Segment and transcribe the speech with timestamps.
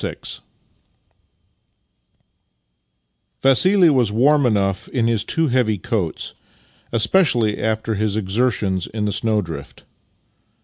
[0.03, 0.15] VI
[3.43, 6.33] Vassili was warm enough in his two heavy coats,
[6.91, 9.83] especially after his exertions in the snowdrift.